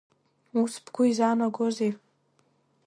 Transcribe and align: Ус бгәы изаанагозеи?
Ус 0.61 0.73
бгәы 0.85 1.03
изаанагозеи? 1.09 1.91